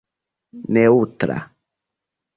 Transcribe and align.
neŭtra 0.77 1.37